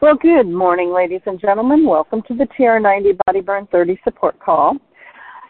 [0.00, 1.86] Well, good morning, ladies and gentlemen.
[1.86, 4.76] Welcome to the TR90 Body Burn 30 support call.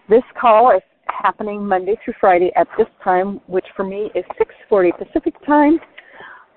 [0.09, 4.93] This call is happening Monday through Friday at this time, which for me is 6:40
[4.99, 5.81] Pacific time,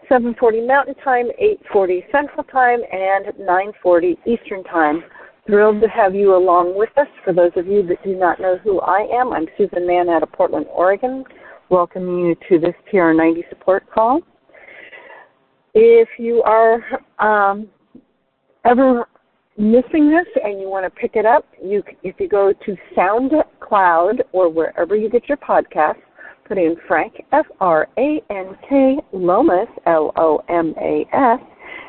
[0.10, 5.04] 7:40 Mountain Time, 8:40 Central Time, and 9:40 Eastern Time.
[5.48, 7.08] Thrilled to have you along with us.
[7.24, 10.24] For those of you that do not know who I am, I'm Susan Mann out
[10.24, 11.26] of Portland, Oregon,
[11.72, 14.22] welcoming you to this TR90 support call.
[15.74, 16.84] If you are
[17.20, 17.70] um,
[18.66, 19.08] ever
[19.58, 24.20] missing this and you want to pick it up, you if you go to SoundCloud
[24.34, 26.02] or wherever you get your podcasts,
[26.46, 31.40] put in Frank F R A N K Lomas L O M A S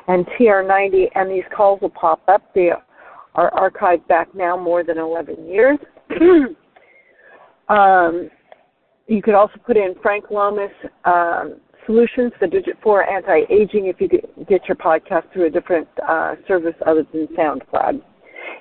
[0.08, 2.42] and TR90, and these calls will pop up.
[2.54, 2.70] They
[3.34, 5.78] are archived back now more than 11 years.
[7.68, 8.30] um,
[9.06, 10.72] you could also put in Frank Lomas
[11.04, 11.56] um,
[11.86, 16.76] Solutions, the Digit 4 Anti-Aging if you get your podcast through a different uh, service
[16.86, 18.00] other than SoundCloud.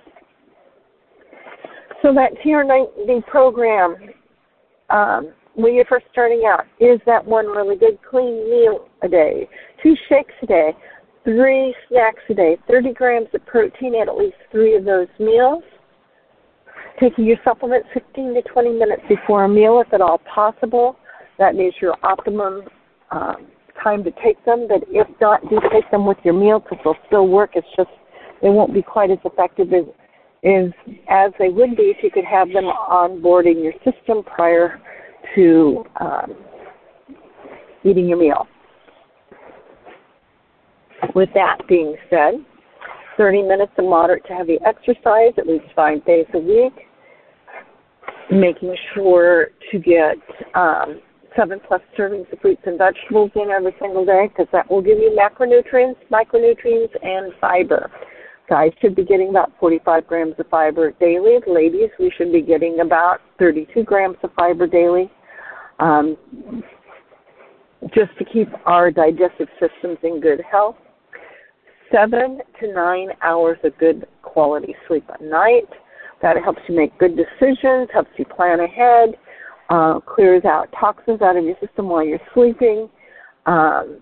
[2.02, 3.96] So that TR90 program,
[4.90, 9.48] um, when you're first starting out, is that one really good clean meal a day,
[9.82, 10.70] two shakes a day,
[11.24, 15.64] three snacks a day, 30 grams of protein at at least three of those meals,
[17.00, 20.96] taking your supplements 15 to 20 minutes before a meal if at all possible.
[21.38, 22.62] That is your optimum
[23.10, 23.46] um,
[23.82, 24.66] time to take them.
[24.68, 27.50] But if not, do take them with your meal because they'll still work.
[27.54, 27.90] It's just
[28.42, 29.84] they won't be quite as effective as
[30.42, 30.72] is
[31.08, 34.80] as they would be if you could have them on board in your system prior
[35.34, 36.34] to um,
[37.84, 38.46] eating your meal.
[41.14, 42.34] With that being said,
[43.16, 46.72] 30 minutes of moderate to heavy exercise at least five days a week,
[48.30, 50.16] making sure to get
[50.54, 51.00] um,
[51.36, 54.98] seven plus servings of fruits and vegetables in every single day because that will give
[54.98, 57.90] you macronutrients, micronutrients, and fiber.
[58.48, 61.38] Guys should be getting about 45 grams of fiber daily.
[61.46, 65.10] Ladies, we should be getting about 32 grams of fiber daily.
[65.80, 66.16] Um,
[67.94, 70.76] just to keep our digestive systems in good health.
[71.92, 75.68] Seven to nine hours of good quality sleep a night.
[76.22, 79.10] That helps you make good decisions, helps you plan ahead,
[79.70, 82.88] uh, clears out toxins out of your system while you're sleeping,
[83.46, 84.00] um,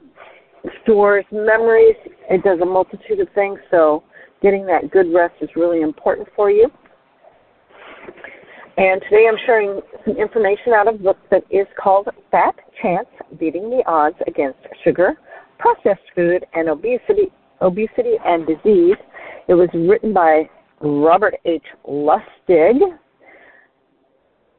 [0.82, 1.96] stores memories.
[2.30, 3.58] It does a multitude of things.
[3.70, 4.02] So
[4.46, 6.70] getting that good rest is really important for you.
[8.76, 13.08] And today I'm sharing some information out of a book that is called Fat Chance
[13.40, 15.14] Beating the Odds Against Sugar,
[15.58, 18.94] Processed Food, and Obesity, Obesity and Disease.
[19.48, 20.48] It was written by
[20.80, 21.64] Robert H.
[21.88, 22.78] Lustig,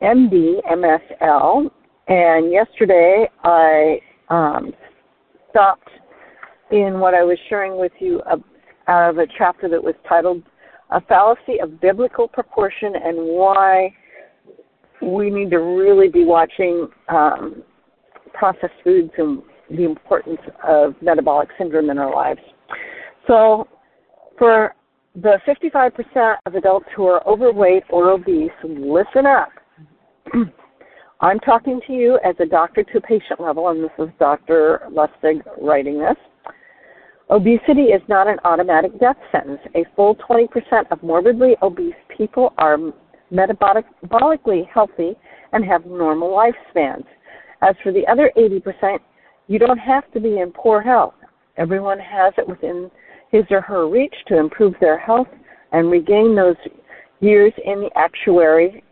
[0.01, 1.71] MD, MSL.
[2.09, 4.73] And yesterday I um,
[5.49, 5.89] stopped
[6.71, 8.21] in what I was sharing with you
[8.87, 10.43] out of a chapter that was titled
[10.91, 13.93] A Fallacy of Biblical Proportion and Why
[15.01, 17.63] We Need to Really Be Watching um,
[18.33, 22.39] Processed Foods and the Importance of Metabolic Syndrome in Our Lives.
[23.27, 23.67] So,
[24.37, 24.73] for
[25.15, 29.49] the 55% of adults who are overweight or obese, listen up.
[31.19, 34.81] I'm talking to you as a doctor to patient level, and this is Dr.
[34.91, 36.15] Lustig writing this.
[37.29, 39.59] Obesity is not an automatic death sentence.
[39.75, 40.47] A full 20%
[40.91, 42.77] of morbidly obese people are
[43.33, 45.13] metabolically healthy
[45.51, 47.03] and have normal lifespans.
[47.61, 48.99] As for the other 80%,
[49.47, 51.15] you don't have to be in poor health.
[51.57, 52.89] Everyone has it within
[53.31, 55.27] his or her reach to improve their health
[55.73, 56.55] and regain those
[57.19, 58.83] years in the actuary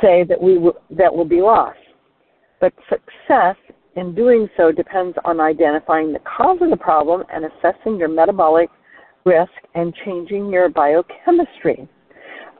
[0.00, 0.58] say that we
[0.90, 1.78] that will be lost.
[2.60, 3.56] But success
[3.96, 8.68] in doing so depends on identifying the cause of the problem and assessing your metabolic
[9.24, 11.88] risk and changing your biochemistry.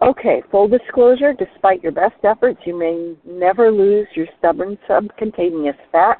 [0.03, 6.19] Okay, full disclosure, despite your best efforts, you may never lose your stubborn subcutaneous fat,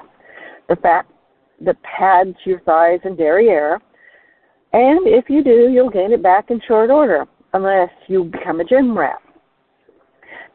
[0.69, 1.05] the fat
[1.61, 3.79] that pads your thighs and derriere.
[4.73, 8.65] And if you do, you'll gain it back in short order, unless you become a
[8.65, 9.21] gym rat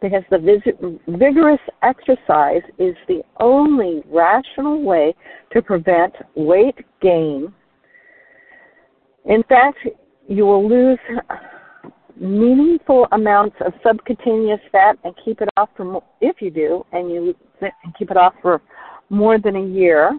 [0.01, 5.15] because the vigorous exercise is the only rational way
[5.53, 7.53] to prevent weight gain.
[9.27, 9.79] In fact,
[10.29, 10.99] you will lose
[12.19, 17.35] meaningful amounts of subcutaneous fat and keep it off for if you do and you
[17.99, 18.63] keep it off for
[19.11, 20.17] more than a year,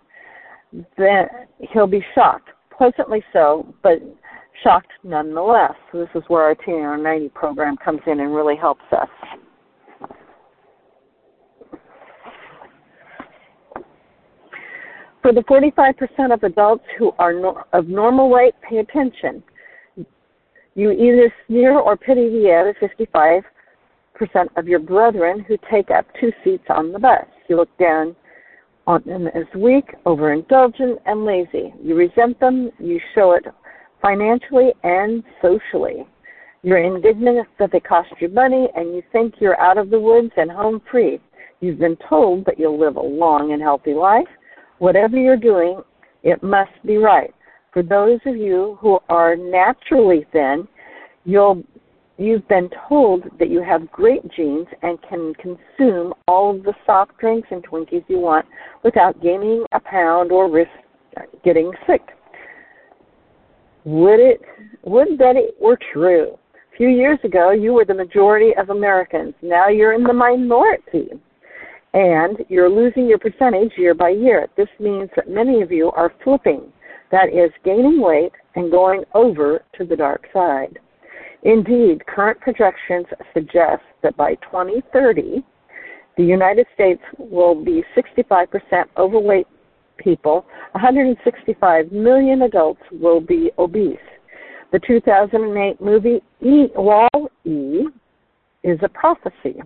[0.98, 1.28] then
[1.72, 4.00] he'll be shocked, pleasantly so, but
[4.64, 5.74] shocked nonetheless.
[5.92, 9.10] So this is where our TNR90 program comes in and really helps us.
[15.22, 17.34] For the 45% of adults who are
[17.74, 19.44] of normal weight, pay attention.
[20.74, 23.44] You either sneer or pity the other 55%
[24.56, 27.26] of your brethren who take up two seats on the bus.
[27.48, 28.16] You look down
[28.88, 31.74] on them as weak, overindulgent, and lazy.
[31.84, 33.46] You resent them, you show it
[34.02, 36.08] financially and socially.
[36.64, 40.32] You're indignant that they cost you money and you think you're out of the woods
[40.38, 41.20] and home free.
[41.60, 44.28] You've been told that you'll live a long and healthy life.
[44.82, 45.84] Whatever you're doing,
[46.24, 47.32] it must be right.
[47.72, 50.68] For those of you who are naturally thin,
[51.24, 51.62] you'll
[52.18, 57.16] you've been told that you have great genes and can consume all of the soft
[57.20, 58.48] drinks and Twinkies you want
[58.84, 60.72] without gaining a pound or risk
[61.46, 62.02] getting sick.
[63.86, 64.42] Would it
[64.84, 66.40] would that it were true?
[66.56, 69.36] A few years ago you were the majority of Americans.
[69.44, 71.12] Now you're in the minority.
[71.94, 74.48] And you're losing your percentage year by year.
[74.56, 76.72] This means that many of you are flipping.
[77.12, 80.80] That is gaining weight and going over to the dark side.
[81.44, 85.44] Indeed, current projections suggest that by 2030,
[86.18, 88.48] the United States will be 65%
[88.98, 89.48] overweight
[89.98, 93.98] people, 165 million adults will be obese.
[94.72, 97.88] The 2008 movie e, Wall E
[98.64, 99.62] is a prophecy.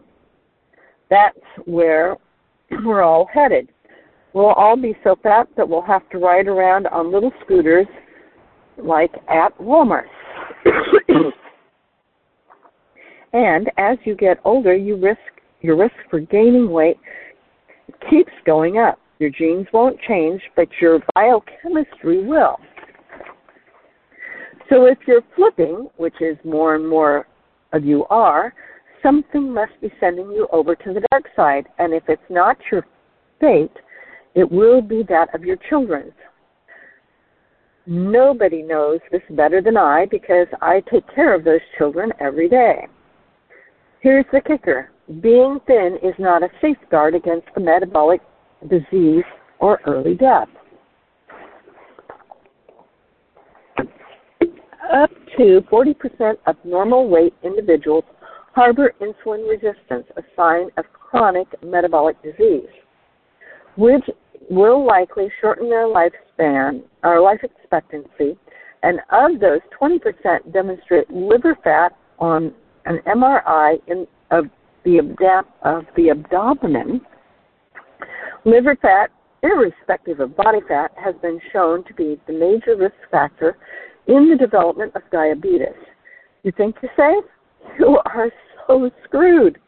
[1.10, 2.18] That's where
[2.84, 3.70] we're all headed.
[4.34, 7.88] We'll all be so fat that we'll have to ride around on little scooters
[8.78, 10.08] like at Walmart.
[13.34, 15.20] and as you get older, you risk
[15.62, 16.98] your risk for gaining weight
[18.10, 19.00] keeps going up.
[19.20, 22.58] Your genes won't change, but your biochemistry will.
[24.70, 27.28] So if you're flipping, which is more and more
[27.72, 28.54] of you are,
[29.06, 31.68] something must be sending you over to the dark side.
[31.78, 32.86] And if it's not your
[33.40, 33.78] fate,
[34.34, 36.14] it will be that of your children's.
[37.86, 42.88] Nobody knows this better than I because I take care of those children every day.
[44.02, 44.90] Here's the kicker
[45.22, 48.22] being thin is not a safeguard against the metabolic
[48.70, 49.24] disease,
[49.60, 50.48] or early death.
[54.92, 58.04] Up to 40% of normal weight individuals
[58.56, 62.70] harbor insulin resistance, a sign of chronic metabolic disease,
[63.76, 64.04] which
[64.50, 68.38] will likely shorten their lifespan or life expectancy.
[68.84, 72.54] And of those, 20% demonstrate liver fat on
[72.86, 74.46] an MRI in, of
[74.86, 75.00] the,
[75.64, 77.02] of the abdomen
[78.46, 79.10] Liver fat,
[79.42, 83.58] irrespective of body fat, has been shown to be the major risk factor
[84.08, 85.74] in the development of diabetes.
[86.44, 87.26] You think you're safe?
[87.80, 88.32] You are
[88.68, 89.60] so screwed.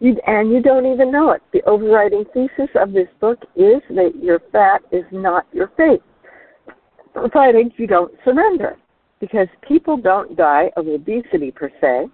[0.00, 1.42] You, and you don't even know it.
[1.52, 6.02] The overriding thesis of this book is that your fat is not your fate,
[7.12, 8.76] provided you don't surrender.
[9.20, 12.06] Because people don't die of obesity per se,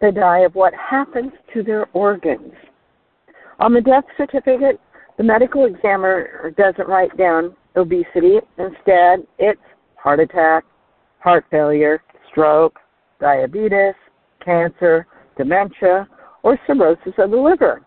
[0.00, 2.52] they die of what happens to their organs.
[3.60, 4.80] On the death certificate,
[5.16, 8.38] the medical examiner doesn't write down obesity.
[8.58, 9.60] Instead, it's
[9.96, 10.64] heart attack,
[11.20, 12.78] heart failure, stroke,
[13.20, 13.94] diabetes,
[14.44, 15.06] cancer,
[15.38, 16.06] dementia,
[16.42, 17.82] or cirrhosis of the liver.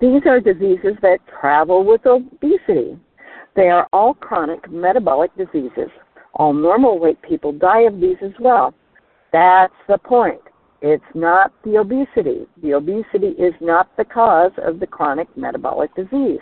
[0.00, 2.96] These are diseases that travel with obesity.
[3.56, 5.90] They are all chronic metabolic diseases.
[6.34, 8.72] All normal weight people die of these as well.
[9.32, 10.40] That's the point.
[10.80, 12.46] It's not the obesity.
[12.62, 16.40] The obesity is not the cause of the chronic metabolic disease.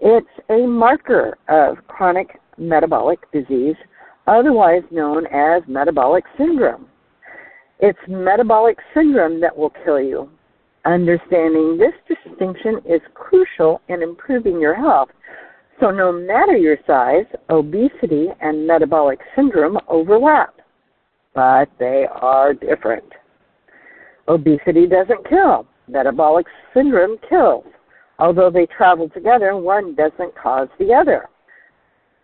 [0.00, 3.76] It's a marker of chronic metabolic disease,
[4.26, 6.86] otherwise known as metabolic syndrome.
[7.82, 10.28] It's metabolic syndrome that will kill you.
[10.84, 15.08] Understanding this distinction is crucial in improving your health.
[15.80, 20.54] So, no matter your size, obesity and metabolic syndrome overlap,
[21.34, 23.04] but they are different.
[24.28, 25.66] Obesity doesn't kill.
[25.88, 27.64] Metabolic syndrome kills.
[28.18, 31.28] Although they travel together, one doesn't cause the other.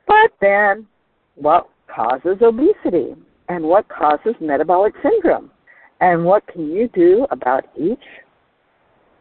[0.06, 0.86] But then,
[1.34, 3.16] what causes obesity?
[3.48, 5.50] And what causes metabolic syndrome?
[6.00, 7.98] And what can you do about each?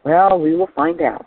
[0.04, 1.26] Well, we will find out.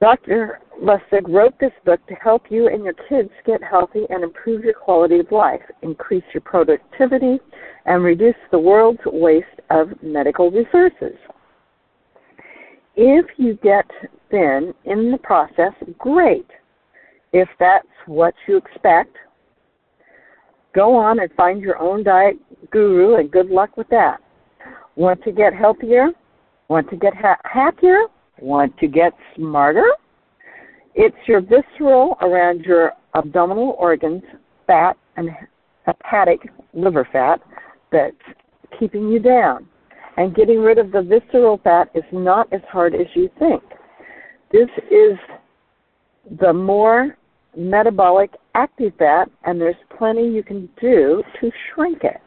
[0.00, 0.60] Dr.
[0.80, 4.74] Lustig wrote this book to help you and your kids get healthy and improve your
[4.74, 7.40] quality of life, increase your productivity,
[7.86, 11.16] and reduce the world's waste of medical resources.
[12.94, 13.86] If you get
[14.30, 16.46] thin in the process, great.
[17.32, 19.16] If that's what you expect,
[20.74, 22.36] go on and find your own diet
[22.70, 24.18] guru and good luck with that.
[24.96, 26.08] Want to get healthier?
[26.68, 28.02] Want to get ha- happier?
[28.40, 29.86] Want to get smarter?
[30.94, 34.22] It's your visceral around your abdominal organs,
[34.66, 35.30] fat and
[35.86, 36.40] hepatic
[36.74, 37.40] liver fat
[37.90, 38.16] that's
[38.78, 39.66] keeping you down.
[40.16, 43.62] And getting rid of the visceral fat is not as hard as you think.
[44.50, 45.16] This is
[46.40, 47.16] the more
[47.58, 52.20] metabolic active fat, and there's plenty you can do to shrink it.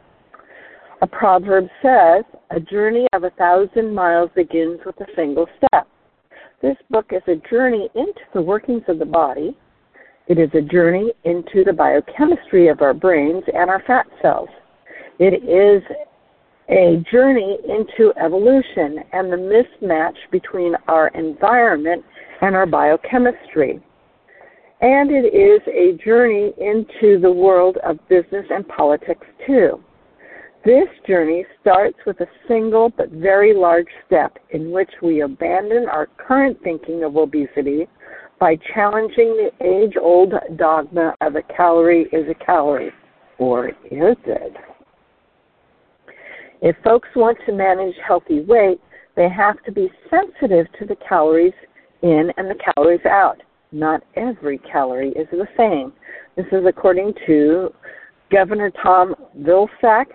[1.00, 5.88] A proverb says, A journey of a thousand miles begins with a single step.
[6.60, 9.56] This book is a journey into the workings of the body.
[10.28, 14.48] It is a journey into the biochemistry of our brains and our fat cells.
[15.18, 15.82] It is
[16.68, 19.36] a journey into evolution and the
[19.82, 22.04] mismatch between our environment
[22.40, 23.82] and our biochemistry.
[24.82, 29.82] And it is a journey into the world of business and politics too.
[30.64, 36.06] This journey starts with a single but very large step in which we abandon our
[36.18, 37.88] current thinking of obesity
[38.40, 42.92] by challenging the age old dogma of a calorie is a calorie.
[43.38, 44.56] Or is it?
[46.60, 48.80] If folks want to manage healthy weight,
[49.14, 51.54] they have to be sensitive to the calories
[52.02, 53.40] in and the calories out.
[53.72, 55.92] Not every calorie is the same.
[56.36, 57.72] This is according to
[58.30, 60.06] Governor Tom Vilsack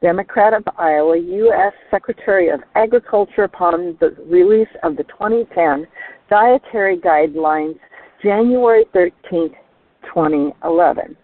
[0.00, 1.72] Democrat of Iowa, U.S.
[1.90, 5.86] Secretary of Agriculture upon the release of the 2010
[6.30, 7.78] Dietary Guidelines,
[8.22, 9.50] January 13,
[10.02, 11.16] 2011.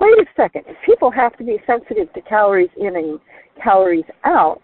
[0.00, 0.64] Wait a second.
[0.68, 3.18] If people have to be sensitive to calories in and
[3.62, 4.60] calories out,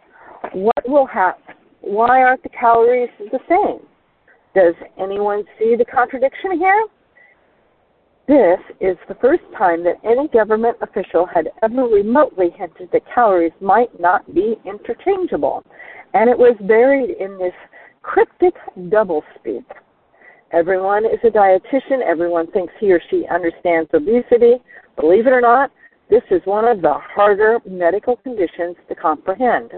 [0.53, 1.55] what will happen?
[1.81, 3.87] Why aren't the calories the same?
[4.55, 6.87] Does anyone see the contradiction here?
[8.27, 13.53] This is the first time that any government official had ever remotely hinted that calories
[13.61, 15.65] might not be interchangeable,
[16.15, 17.55] and it was buried in this
[18.03, 19.65] cryptic doublespeak.
[20.53, 22.03] Everyone is a dietitian.
[22.05, 24.55] Everyone thinks he or she understands obesity.
[24.97, 25.71] Believe it or not,
[26.09, 29.73] this is one of the harder medical conditions to comprehend.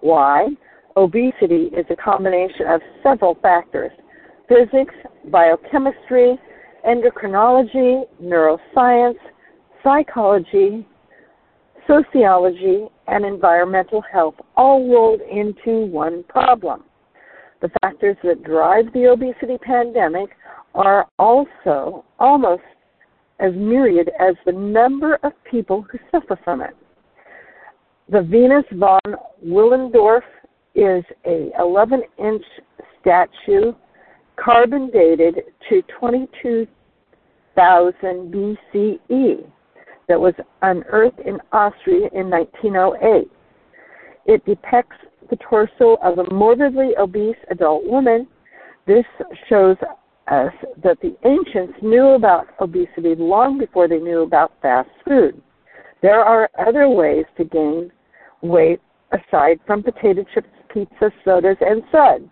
[0.00, 0.48] Why?
[0.96, 3.90] Obesity is a combination of several factors
[4.48, 4.94] physics,
[5.30, 6.38] biochemistry,
[6.86, 9.16] endocrinology, neuroscience,
[9.82, 10.86] psychology,
[11.86, 16.84] sociology, and environmental health all rolled into one problem.
[17.60, 20.30] The factors that drive the obesity pandemic
[20.74, 22.62] are also almost
[23.40, 26.76] as myriad as the number of people who suffer from it.
[28.10, 29.00] The Venus von
[29.44, 30.22] Willendorf
[30.74, 32.44] is a 11-inch
[33.00, 33.72] statue
[34.36, 36.66] carbon dated to 22,000
[38.32, 39.46] BCE
[40.08, 43.30] that was unearthed in Austria in 1908.
[44.26, 44.96] It depicts
[45.30, 48.26] the torso of a morbidly obese adult woman.
[48.86, 49.06] This
[49.48, 49.76] shows
[50.28, 55.40] us that the ancients knew about obesity long before they knew about fast food.
[56.02, 57.90] There are other ways to gain
[58.42, 58.80] weight
[59.12, 62.30] aside from potato chips, pizza, sodas, and suds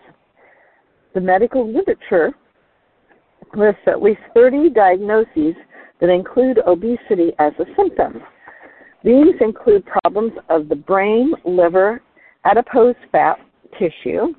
[1.15, 2.33] the medical literature
[3.55, 5.55] lists at least 30 diagnoses
[6.01, 8.23] that include obesity as a symptom.
[9.05, 12.03] These include problems of the brain, liver,
[12.45, 13.39] adipose fat
[13.79, 14.35] tissue,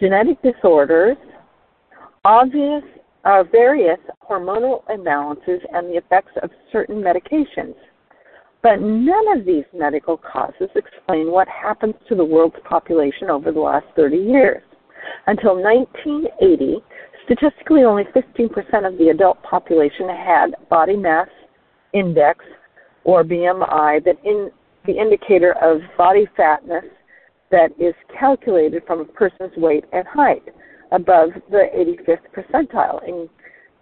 [0.00, 1.16] genetic disorders,
[2.24, 2.82] obvious
[3.24, 3.98] uh, various
[4.28, 7.74] hormonal imbalances, and the effects of certain medications.
[8.62, 13.60] But none of these medical causes explain what happens to the world's population over the
[13.60, 14.62] last 30 years.
[15.26, 16.82] Until 1980,
[17.24, 21.28] statistically only 15% of the adult population had body mass
[21.92, 22.44] index
[23.04, 24.50] or BMI that in
[24.86, 26.84] the indicator of body fatness
[27.50, 30.42] that is calculated from a person's weight and height
[30.92, 33.28] above the 85th percentile,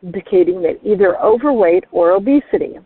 [0.02, 2.76] indicating that either overweight or obesity.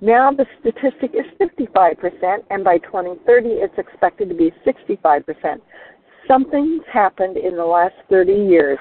[0.00, 5.60] Now the statistic is 55%, and by 2030 it's expected to be 65%
[6.28, 8.78] something's happened in the last 30 years.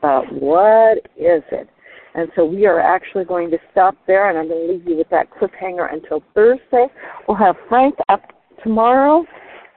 [0.00, 1.68] But what is it?
[2.14, 4.96] And so we are actually going to stop there, and I'm going to leave you
[4.96, 6.86] with that cliffhanger until Thursday.
[7.26, 8.20] We'll have Frank up
[8.62, 9.24] tomorrow,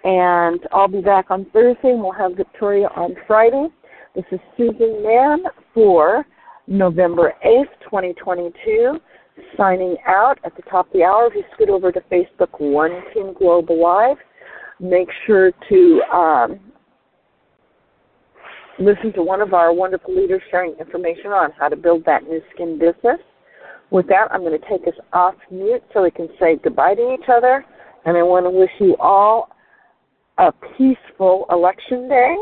[0.03, 3.67] and I'll be back on Thursday, and we'll have Victoria on Friday.
[4.15, 5.43] This is Susan Mann
[5.73, 6.25] for
[6.67, 8.99] November 8th, 2022,
[9.55, 11.27] signing out at the top of the hour.
[11.27, 14.17] If you scoot over to Facebook, One Team Global Live,
[14.79, 16.59] make sure to um,
[18.79, 22.41] listen to one of our wonderful leaders sharing information on how to build that new
[22.53, 23.19] Skin business.
[23.89, 27.13] With that, I'm going to take us off mute so we can say goodbye to
[27.13, 27.65] each other.
[28.05, 29.49] And I want to wish you all
[30.37, 32.35] a peaceful election day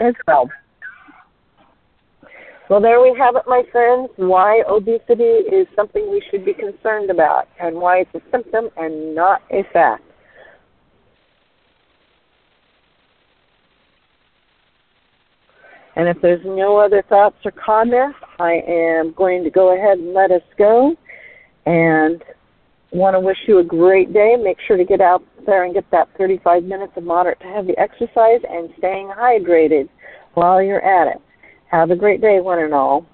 [0.00, 0.48] as well.
[2.70, 4.08] Well, there we have it, my friends.
[4.16, 9.14] Why obesity is something we should be concerned about, and why it's a symptom and
[9.14, 10.02] not a fact.
[15.96, 20.12] And if there's no other thoughts or comments, I am going to go ahead and
[20.12, 20.96] let us go.
[21.66, 22.22] And
[22.90, 24.36] want to wish you a great day.
[24.36, 27.76] Make sure to get out there and get that 35 minutes of moderate to heavy
[27.76, 29.88] exercise and staying hydrated
[30.34, 31.20] while you're at it.
[31.70, 33.06] Have a great day, one and all.